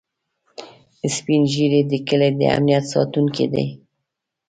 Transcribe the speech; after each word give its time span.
سپین 1.15 1.41
ږیری 1.51 1.81
د 1.91 1.93
کلي 2.07 2.29
د 2.39 2.41
امنيت 2.57 2.83
ساتونکي 2.93 3.45
دي 3.53 3.65